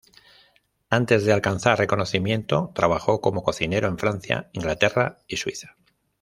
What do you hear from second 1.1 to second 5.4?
de alcanzar reconocimiento, trabajó como cocinero en Francia, Inglaterra y